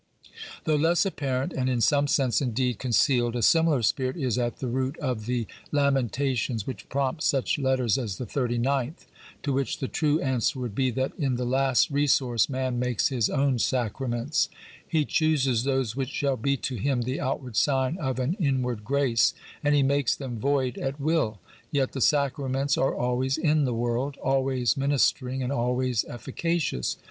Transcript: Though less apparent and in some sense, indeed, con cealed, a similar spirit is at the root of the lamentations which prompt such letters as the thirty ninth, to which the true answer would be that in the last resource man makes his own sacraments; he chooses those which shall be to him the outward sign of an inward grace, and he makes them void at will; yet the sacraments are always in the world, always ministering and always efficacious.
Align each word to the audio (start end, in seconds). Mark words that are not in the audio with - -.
Though 0.63 0.77
less 0.77 1.05
apparent 1.05 1.53
and 1.53 1.69
in 1.69 1.79
some 1.79 2.07
sense, 2.07 2.41
indeed, 2.41 2.79
con 2.79 2.89
cealed, 2.89 3.35
a 3.35 3.43
similar 3.43 3.83
spirit 3.83 4.17
is 4.17 4.35
at 4.39 4.57
the 4.57 4.65
root 4.65 4.97
of 4.97 5.27
the 5.27 5.45
lamentations 5.71 6.65
which 6.65 6.89
prompt 6.89 7.21
such 7.21 7.59
letters 7.59 7.99
as 7.99 8.17
the 8.17 8.25
thirty 8.25 8.57
ninth, 8.57 9.05
to 9.43 9.53
which 9.53 9.77
the 9.77 9.87
true 9.87 10.19
answer 10.19 10.59
would 10.59 10.73
be 10.73 10.89
that 10.89 11.11
in 11.19 11.35
the 11.35 11.45
last 11.45 11.91
resource 11.91 12.49
man 12.49 12.79
makes 12.79 13.09
his 13.09 13.29
own 13.29 13.59
sacraments; 13.59 14.49
he 14.87 15.05
chooses 15.05 15.65
those 15.65 15.95
which 15.95 16.09
shall 16.09 16.35
be 16.35 16.57
to 16.57 16.77
him 16.77 17.03
the 17.03 17.21
outward 17.21 17.55
sign 17.55 17.95
of 17.99 18.17
an 18.17 18.33
inward 18.39 18.83
grace, 18.83 19.35
and 19.63 19.75
he 19.75 19.83
makes 19.83 20.15
them 20.15 20.39
void 20.39 20.79
at 20.79 20.99
will; 20.99 21.37
yet 21.69 21.91
the 21.91 22.01
sacraments 22.01 22.75
are 22.75 22.95
always 22.95 23.37
in 23.37 23.65
the 23.65 23.75
world, 23.75 24.17
always 24.17 24.75
ministering 24.75 25.43
and 25.43 25.51
always 25.51 26.03
efficacious. 26.05 26.97